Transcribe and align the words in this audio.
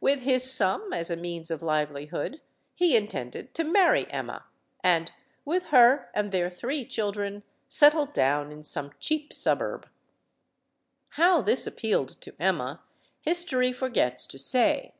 With 0.00 0.20
his 0.20 0.48
sum 0.48 0.92
as 0.92 1.10
a 1.10 1.16
means 1.16 1.50
of 1.50 1.60
livelihood, 1.60 2.40
he 2.74 2.94
intended 2.96 3.54
to 3.56 3.64
marry 3.64 4.08
Emma, 4.08 4.44
and, 4.84 5.10
with 5.44 5.64
her 5.74 6.10
and 6.14 6.30
their 6.30 6.48
three 6.48 6.86
children, 6.86 7.42
settle 7.68 8.06
down 8.06 8.52
in 8.52 8.62
some 8.62 8.92
cheap 9.00 9.32
suburb. 9.32 9.88
How 11.18 11.42
this 11.42 11.66
appealed 11.66 12.20
to 12.20 12.36
Emma 12.40 12.82
history 13.22 13.72
forgets 13.72 14.26
to 14.26 14.38
say. 14.38 14.94